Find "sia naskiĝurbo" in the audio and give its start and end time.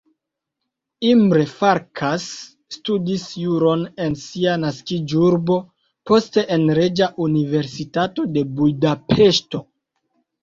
4.21-5.59